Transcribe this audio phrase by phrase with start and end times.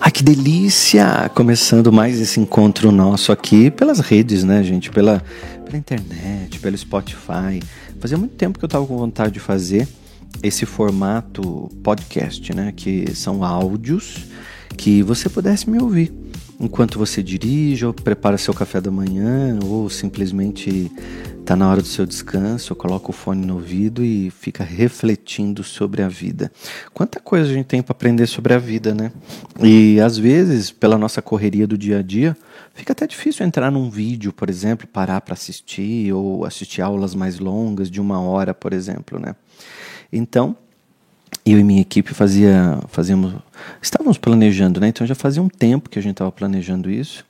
[0.00, 1.30] Ah, que delícia!
[1.34, 4.90] Começando mais esse encontro nosso aqui pelas redes, né, gente?
[4.90, 5.22] Pela,
[5.64, 7.62] pela internet, pelo Spotify.
[8.00, 9.88] Fazia muito tempo que eu estava com vontade de fazer
[10.42, 12.72] esse formato podcast, né?
[12.76, 14.26] Que são áudios
[14.76, 16.12] que você pudesse me ouvir
[16.64, 20.90] enquanto você dirige, ou prepara seu café da manhã, ou simplesmente
[21.38, 26.02] está na hora do seu descanso, coloca o fone no ouvido e fica refletindo sobre
[26.02, 26.50] a vida.
[26.94, 29.12] Quanta coisa a gente tem para aprender sobre a vida, né?
[29.62, 32.34] E às vezes, pela nossa correria do dia a dia,
[32.72, 37.38] fica até difícil entrar num vídeo, por exemplo, parar para assistir ou assistir aulas mais
[37.38, 39.36] longas de uma hora, por exemplo, né?
[40.10, 40.56] Então,
[41.44, 43.34] eu e minha equipe fazia, fazíamos,
[43.80, 44.88] estávamos planejando, né?
[44.88, 47.24] Então já fazia um tempo que a gente estava planejando isso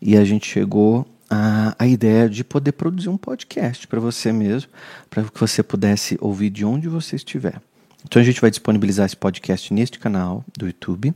[0.00, 4.70] e a gente chegou a, a ideia de poder produzir um podcast para você mesmo,
[5.10, 7.60] para que você pudesse ouvir de onde você estiver.
[8.04, 11.12] Então a gente vai disponibilizar esse podcast neste canal do YouTube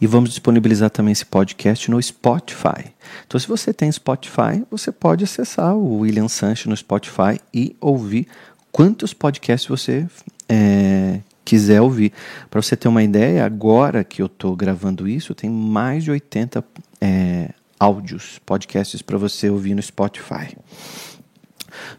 [0.00, 2.94] e vamos disponibilizar também esse podcast no Spotify.
[3.26, 8.26] Então se você tem Spotify, você pode acessar o William Sanches no Spotify e ouvir
[8.72, 10.06] quantos podcasts você
[10.48, 11.20] é,
[11.50, 12.12] quiser ouvir.
[12.48, 16.64] Para você ter uma ideia, agora que eu estou gravando isso, tem mais de 80
[17.00, 20.56] é, áudios, podcasts para você ouvir no Spotify.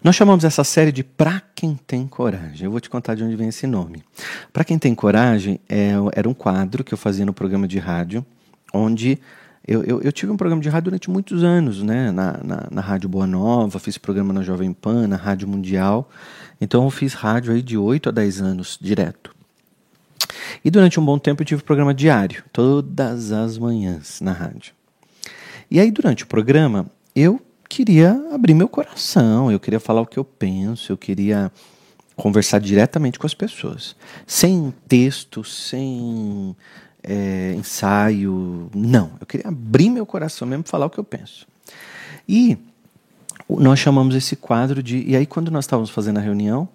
[0.02, 2.64] Nós chamamos essa série de Pra Quem Tem Coragem.
[2.64, 4.02] Eu vou te contar de onde vem esse nome.
[4.54, 8.26] Pra Quem Tem Coragem é, era um quadro que eu fazia no programa de rádio,
[8.74, 9.20] onde
[9.68, 12.10] eu, eu, eu, tive um programa de rádio durante muitos anos, né?
[12.10, 16.10] Na, na, na, Rádio Boa Nova, fiz programa na Jovem Pan, na Rádio Mundial.
[16.60, 19.41] Então eu fiz rádio aí de 8 a 10 anos direto.
[20.64, 24.74] E durante um bom tempo eu tive programa diário, todas as manhãs na rádio.
[25.70, 26.86] E aí durante o programa
[27.16, 31.52] eu queria abrir meu coração, eu queria falar o que eu penso, eu queria
[32.16, 33.96] conversar diretamente com as pessoas,
[34.28, 36.56] sem texto, sem
[37.04, 39.12] é, ensaio, não.
[39.20, 41.48] Eu queria abrir meu coração mesmo, falar o que eu penso.
[42.28, 42.58] E
[43.50, 45.04] nós chamamos esse quadro de.
[45.08, 46.70] E aí, quando nós estávamos fazendo a reunião,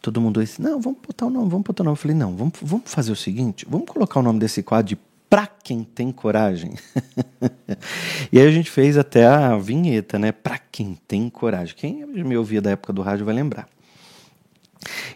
[0.00, 1.96] todo mundo disse: Não, vamos botar o nome, vamos botar o nome.
[1.96, 4.98] Eu falei: Não, vamos, vamos fazer o seguinte: vamos colocar o nome desse quadro de
[5.28, 6.72] Pra Quem Tem Coragem.
[8.32, 10.32] e aí a gente fez até a vinheta, né?
[10.32, 11.74] Pra Quem Tem Coragem.
[11.76, 13.68] Quem me ouvia da época do rádio vai lembrar.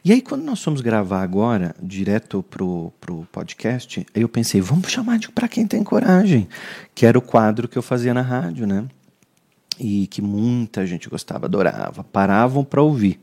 [0.05, 5.19] E aí, quando nós fomos gravar agora, direto pro, pro podcast, eu pensei, vamos chamar
[5.19, 6.49] de Pra Quem Tem Coragem,
[6.95, 8.85] que era o quadro que eu fazia na rádio, né?
[9.79, 13.21] E que muita gente gostava, adorava, paravam para ouvir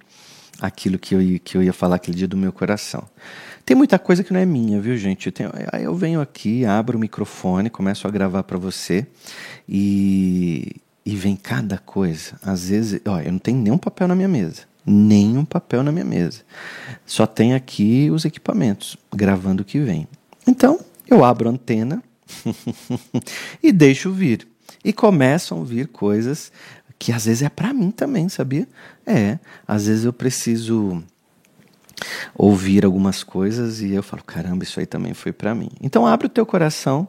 [0.59, 3.07] aquilo que eu, que eu ia falar aquele dia do meu coração.
[3.65, 5.27] Tem muita coisa que não é minha, viu, gente?
[5.27, 9.05] Eu, tenho, eu venho aqui, abro o microfone, começo a gravar para você
[9.67, 10.75] e,
[11.05, 12.35] e vem cada coisa.
[12.41, 14.63] Às vezes, ó, eu não tenho nenhum papel na minha mesa.
[14.85, 16.41] Nenhum papel na minha mesa.
[17.05, 20.07] Só tem aqui os equipamentos, gravando o que vem.
[20.47, 22.01] Então, eu abro a antena
[23.61, 24.47] e deixo vir.
[24.83, 26.51] E começam a vir coisas
[26.99, 28.67] que às vezes é para mim também, sabia?
[29.07, 31.01] É, às vezes eu preciso
[32.35, 35.69] ouvir algumas coisas e eu falo, caramba, isso aí também foi para mim.
[35.81, 37.07] Então abre o teu coração,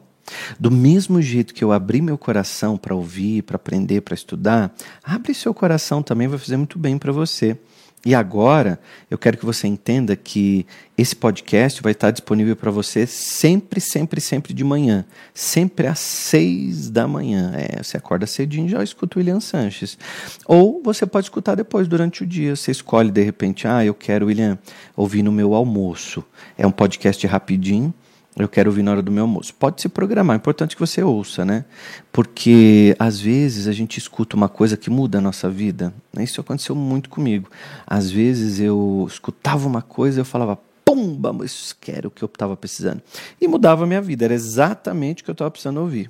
[0.57, 5.33] do mesmo jeito que eu abri meu coração para ouvir, para aprender, para estudar, abre
[5.33, 7.57] seu coração também, vai fazer muito bem para você.
[8.03, 8.79] E agora,
[9.11, 10.65] eu quero que você entenda que
[10.97, 15.05] esse podcast vai estar disponível para você sempre, sempre, sempre de manhã.
[15.35, 17.53] Sempre às seis da manhã.
[17.55, 19.99] É, você acorda cedinho e já escuta o William Sanches.
[20.47, 22.55] Ou você pode escutar depois, durante o dia.
[22.55, 24.57] Você escolhe, de repente, ah, eu quero, William,
[24.95, 26.23] ouvir no meu almoço.
[26.57, 27.93] É um podcast rapidinho
[28.37, 29.53] eu quero ouvir na hora do meu almoço.
[29.53, 31.65] Pode se programar, é importante que você ouça, né?
[32.11, 35.93] Porque às vezes a gente escuta uma coisa que muda a nossa vida.
[36.17, 37.49] Isso aconteceu muito comigo.
[37.85, 42.27] Às vezes eu escutava uma coisa e eu falava, pumba, mas era o que eu
[42.27, 43.01] estava precisando.
[43.39, 46.09] E mudava a minha vida, era exatamente o que eu estava precisando ouvir.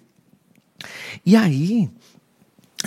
[1.25, 1.89] E aí,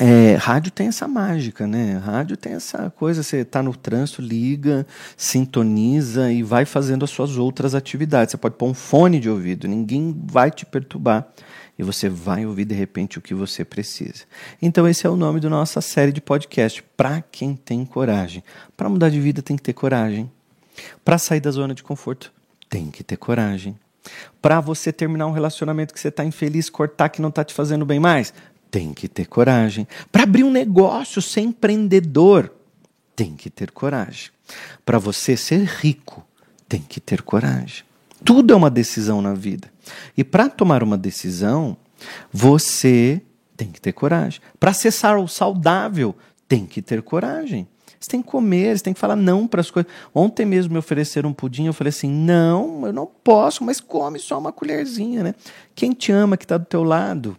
[0.01, 1.97] é, rádio tem essa mágica, né?
[1.99, 4.85] Rádio tem essa coisa, você está no trânsito, liga,
[5.17, 8.33] sintoniza e vai fazendo as suas outras atividades.
[8.33, 11.29] Você pode pôr um fone de ouvido, ninguém vai te perturbar
[11.79, 14.25] e você vai ouvir de repente o que você precisa.
[14.61, 18.43] Então esse é o nome da nossa série de podcast, para quem tem coragem.
[18.77, 20.31] Para mudar de vida tem que ter coragem.
[21.05, 22.33] Para sair da zona de conforto
[22.69, 23.79] tem que ter coragem.
[24.43, 27.87] Para você terminar um relacionamento que você está infeliz, cortar que não está te fazendo
[27.87, 28.35] bem mais,
[28.75, 29.87] tem que ter coragem.
[30.11, 32.53] Para abrir um negócio, ser empreendedor,
[33.15, 34.33] tem que ter coragem.
[34.85, 36.27] Para você ser rico,
[36.69, 37.85] tem que ter coragem.
[38.25, 39.71] Tudo é uma decisão na vida.
[40.17, 41.77] E para tomar uma decisão,
[42.33, 43.23] você
[43.57, 44.41] tem que ter coragem.
[44.59, 46.17] Para ser saudável,
[46.49, 47.69] tem que ter coragem.
[48.01, 49.91] Você tem que comer, você tem que falar não para as coisas.
[50.13, 54.19] Ontem mesmo me ofereceram um pudim, eu falei assim: não, eu não posso, mas come
[54.19, 55.35] só uma colherzinha, né?
[55.77, 57.37] Quem te ama, que está do teu lado,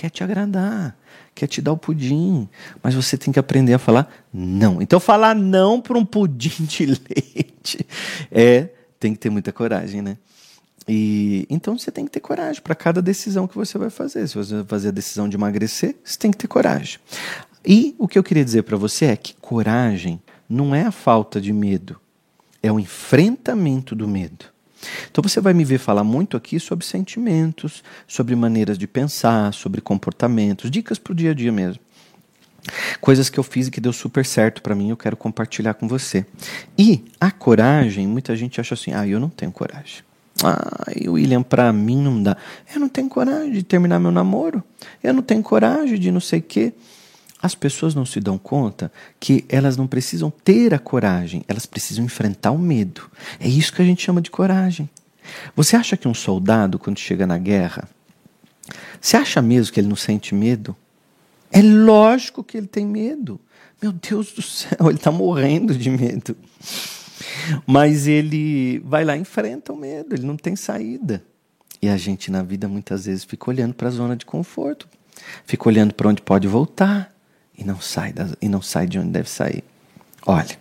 [0.00, 0.96] quer te agradar,
[1.34, 2.48] quer te dar o pudim,
[2.82, 4.80] mas você tem que aprender a falar não.
[4.80, 7.86] Então, falar não para um pudim de leite
[8.32, 10.16] é tem que ter muita coragem, né?
[10.88, 14.26] E então você tem que ter coragem para cada decisão que você vai fazer.
[14.26, 16.98] Se você vai fazer a decisão de emagrecer, você tem que ter coragem.
[17.62, 20.18] E o que eu queria dizer para você é que coragem
[20.48, 22.00] não é a falta de medo,
[22.62, 24.46] é o enfrentamento do medo.
[25.10, 29.80] Então você vai me ver falar muito aqui sobre sentimentos, sobre maneiras de pensar, sobre
[29.80, 31.82] comportamentos, dicas para o dia a dia mesmo.
[33.00, 35.88] Coisas que eu fiz e que deu super certo para mim, eu quero compartilhar com
[35.88, 36.26] você.
[36.78, 40.02] E a coragem, muita gente acha assim: ah, eu não tenho coragem.
[40.42, 42.36] Ah, William, para mim não dá.
[42.72, 44.62] Eu não tenho coragem de terminar meu namoro.
[45.02, 46.72] Eu não tenho coragem de não sei o quê.
[47.42, 52.04] As pessoas não se dão conta que elas não precisam ter a coragem, elas precisam
[52.04, 53.10] enfrentar o medo.
[53.38, 54.90] É isso que a gente chama de coragem.
[55.56, 57.88] Você acha que um soldado, quando chega na guerra,
[59.00, 60.76] você acha mesmo que ele não sente medo?
[61.50, 63.40] É lógico que ele tem medo.
[63.80, 66.36] Meu Deus do céu, ele está morrendo de medo.
[67.66, 71.24] Mas ele vai lá e enfrenta o medo, ele não tem saída.
[71.80, 74.86] E a gente na vida muitas vezes fica olhando para a zona de conforto,
[75.46, 77.10] fica olhando para onde pode voltar
[77.60, 79.62] e não sai e não sai de onde deve sair.
[80.26, 80.58] Olha,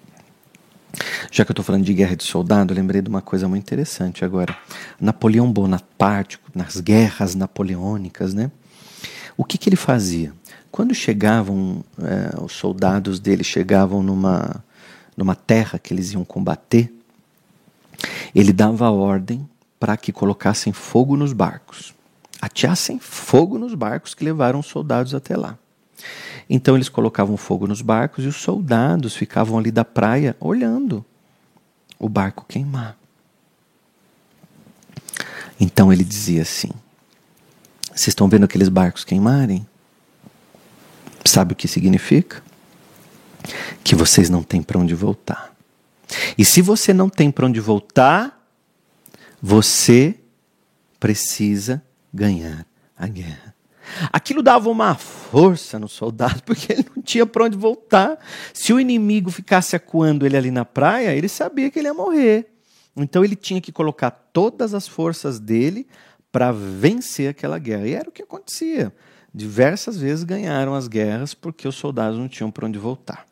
[1.31, 3.63] já que eu estou falando de guerra de soldado, eu lembrei de uma coisa muito
[3.63, 4.56] interessante agora.
[5.00, 8.51] Napoleão Bonaparte, nas guerras napoleônicas, né?
[9.38, 10.34] O que, que ele fazia?
[10.69, 14.63] Quando chegavam, é, os soldados dele chegavam numa,
[15.16, 16.94] numa terra que eles iam combater,
[18.36, 19.48] ele dava ordem
[19.80, 21.94] para que colocassem fogo nos barcos.
[22.42, 25.57] Ateassem fogo nos barcos que levaram os soldados até lá.
[26.50, 31.06] Então eles colocavam fogo nos barcos e os soldados ficavam ali da praia olhando
[32.00, 32.98] o barco queimar.
[35.60, 36.72] Então ele dizia assim:
[37.88, 39.68] Vocês estão vendo aqueles barcos queimarem?
[41.25, 42.42] Sabe o que significa?
[43.84, 45.54] Que vocês não têm para onde voltar.
[46.38, 48.44] E se você não tem para onde voltar,
[49.42, 50.16] você
[51.00, 52.66] precisa ganhar
[52.98, 53.49] a guerra.
[54.12, 58.18] Aquilo dava uma força no soldado, porque ele não tinha para onde voltar.
[58.53, 62.47] Se o inimigo ficasse acuando ele ali na praia, ele sabia que ele ia morrer.
[62.95, 65.88] Então ele tinha que colocar todas as forças dele
[66.31, 67.88] para vencer aquela guerra.
[67.88, 68.94] E era o que acontecia
[69.33, 73.25] diversas vezes ganharam as guerras porque os soldados não tinham para onde voltar.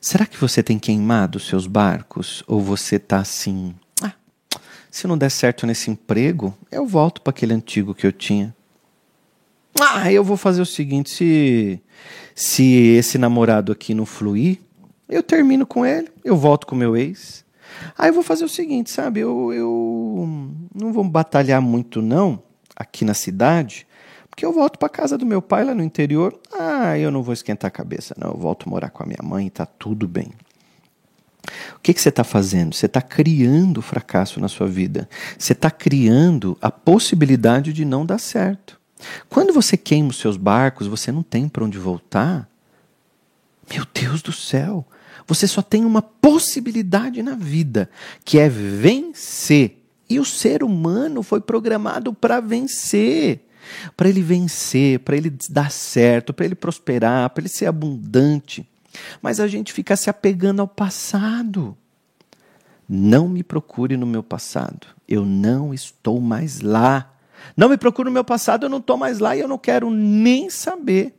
[0.00, 2.42] Será que você tem queimado os seus barcos?
[2.46, 4.12] Ou você está assim, ah,
[4.90, 8.54] se não der certo nesse emprego, eu volto para aquele antigo que eu tinha.
[9.82, 11.82] Ah, eu vou fazer o seguinte: se,
[12.34, 12.64] se
[12.96, 14.58] esse namorado aqui não fluir,
[15.08, 17.44] eu termino com ele, eu volto com meu ex.
[17.96, 19.20] Aí eu vou fazer o seguinte, sabe?
[19.20, 20.28] Eu, eu
[20.74, 22.42] não vou batalhar muito, não,
[22.76, 23.86] aqui na cidade,
[24.28, 26.38] porque eu volto para casa do meu pai lá no interior.
[26.58, 28.30] Ah, eu não vou esquentar a cabeça, não.
[28.30, 30.32] Eu volto morar com a minha mãe tá tudo bem.
[31.76, 32.74] O que, que você está fazendo?
[32.74, 35.08] Você está criando fracasso na sua vida.
[35.38, 38.79] Você está criando a possibilidade de não dar certo.
[39.28, 42.48] Quando você queima os seus barcos, você não tem para onde voltar.
[43.72, 44.86] Meu Deus do céu!
[45.26, 47.88] Você só tem uma possibilidade na vida,
[48.24, 49.76] que é vencer.
[50.08, 53.46] E o ser humano foi programado para vencer
[53.96, 58.66] para ele vencer, para ele dar certo, para ele prosperar, para ele ser abundante.
[59.22, 61.76] Mas a gente fica se apegando ao passado.
[62.88, 64.88] Não me procure no meu passado.
[65.06, 67.12] Eu não estou mais lá.
[67.56, 69.90] Não me procure no meu passado, eu não estou mais lá e eu não quero
[69.90, 71.14] nem saber.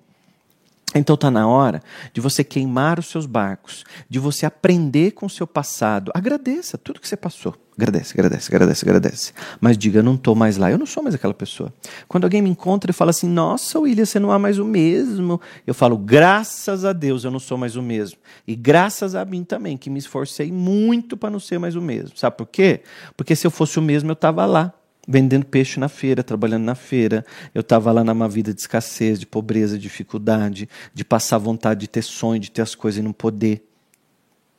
[0.94, 1.82] Então está na hora
[2.14, 6.12] de você queimar os seus barcos, de você aprender com o seu passado.
[6.14, 7.56] Agradeça tudo que você passou.
[7.78, 9.34] Agradece, agradece, agradece, agradece.
[9.60, 11.74] Mas diga, não estou mais lá, eu não sou mais aquela pessoa.
[12.08, 15.40] Quando alguém me encontra e fala assim, nossa, William, você não é mais o mesmo.
[15.66, 18.20] Eu falo, graças a Deus eu não sou mais o mesmo.
[18.46, 22.18] E graças a mim também, que me esforcei muito para não ser mais o mesmo.
[22.18, 22.82] Sabe por quê?
[23.16, 24.74] Porque se eu fosse o mesmo, eu estava lá
[25.08, 27.26] vendendo peixe na feira, trabalhando na feira.
[27.54, 31.88] Eu estava lá numa vida de escassez, de pobreza, de dificuldade, de passar vontade de
[31.88, 33.68] ter sonho, de ter as coisas e não poder.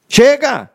[0.08, 0.70] Chega!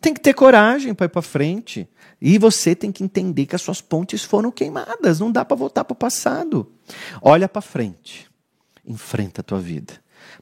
[0.00, 1.88] Tem que ter coragem para ir para frente.
[2.20, 5.20] E você tem que entender que as suas pontes foram queimadas.
[5.20, 6.72] Não dá para voltar para o passado.
[7.20, 8.30] Olha para frente.
[8.84, 9.94] Enfrenta a tua vida.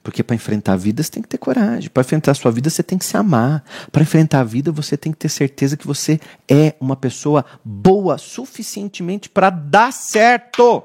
[0.03, 1.91] Porque para enfrentar a vida você tem que ter coragem.
[1.91, 3.65] Para enfrentar a sua vida você tem que se amar.
[3.91, 8.19] Para enfrentar a vida você tem que ter certeza que você é uma pessoa boa
[8.19, 10.83] suficientemente para dar certo.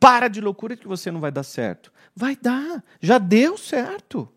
[0.00, 1.92] Para de loucura que você não vai dar certo.
[2.14, 2.82] Vai dar.
[3.00, 4.28] Já deu certo.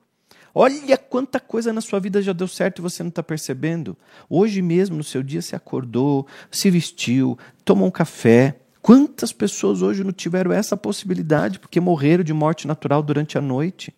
[0.53, 3.97] Olha quanta coisa na sua vida já deu certo e você não está percebendo.
[4.29, 8.57] Hoje mesmo, no seu dia, você acordou, se vestiu, tomou um café.
[8.81, 13.93] Quantas pessoas hoje não tiveram essa possibilidade porque morreram de morte natural durante a noite?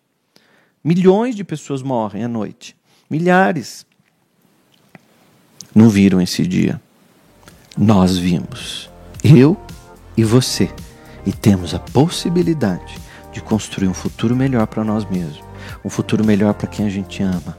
[0.82, 2.76] Milhões de pessoas morrem à noite.
[3.08, 3.86] Milhares.
[5.74, 6.80] Não viram esse dia.
[7.76, 8.90] Nós vimos.
[9.22, 9.56] Eu
[10.16, 10.70] e você.
[11.24, 12.96] E temos a possibilidade
[13.32, 17.22] de construir um futuro melhor para nós mesmos um futuro melhor para quem a gente
[17.22, 17.56] ama,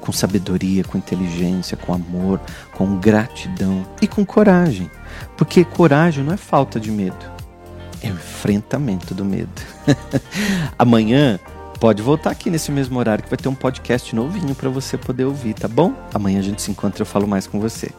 [0.00, 2.40] com sabedoria, com inteligência, com amor,
[2.72, 4.90] com gratidão e com coragem.
[5.36, 7.24] Porque coragem não é falta de medo,
[8.02, 9.50] é o enfrentamento do medo.
[10.78, 11.38] Amanhã
[11.80, 15.24] pode voltar aqui nesse mesmo horário que vai ter um podcast novinho para você poder
[15.24, 15.94] ouvir, tá bom?
[16.14, 17.90] Amanhã a gente se encontra e eu falo mais com você.